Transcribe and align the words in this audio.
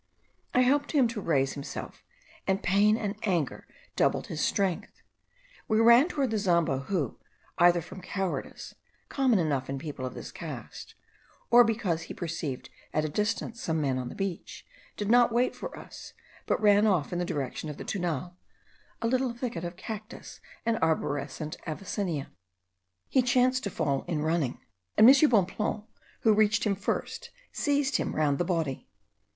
I 0.55 0.61
helped 0.61 0.93
him 0.93 1.07
to 1.09 1.21
raise 1.21 1.53
himself, 1.53 2.03
and 2.47 2.63
pain 2.63 2.97
and 2.97 3.15
anger 3.21 3.67
doubled 3.95 4.25
his 4.25 4.41
strength. 4.41 5.03
We 5.67 5.79
ran 5.79 6.07
toward 6.07 6.31
the 6.31 6.39
Zambo, 6.39 6.79
who, 6.85 7.19
either 7.59 7.81
from 7.83 8.01
cowardice, 8.01 8.73
common 9.09 9.37
enough 9.37 9.69
in 9.69 9.77
people 9.77 10.03
of 10.03 10.15
this 10.15 10.31
caste, 10.31 10.95
or 11.51 11.63
because 11.63 12.01
he 12.01 12.15
perceived 12.15 12.71
at 12.95 13.05
a 13.05 13.09
distance 13.09 13.61
some 13.61 13.79
men 13.79 13.99
on 13.99 14.09
the 14.09 14.15
beach, 14.15 14.65
did 14.97 15.07
not 15.07 15.31
wait 15.31 15.55
for 15.55 15.77
us, 15.77 16.13
but 16.47 16.59
ran 16.59 16.87
off 16.87 17.13
in 17.13 17.19
the 17.19 17.23
direction 17.23 17.69
of 17.69 17.77
the 17.77 17.83
Tunal, 17.85 18.35
a 19.03 19.07
little 19.07 19.33
thicket 19.35 19.63
of 19.63 19.75
cactus 19.75 20.39
and 20.65 20.79
arborescent 20.81 21.57
avicennia. 21.67 22.31
He 23.07 23.21
chanced 23.21 23.63
to 23.65 23.69
fall 23.69 24.01
in 24.07 24.23
running; 24.23 24.57
and 24.97 25.07
M. 25.07 25.29
Bonpland, 25.29 25.83
who 26.21 26.33
reached 26.33 26.63
him 26.63 26.73
first, 26.75 27.29
seized 27.51 27.97
him 27.97 28.15
round 28.15 28.39
the 28.39 28.43
body. 28.45 28.87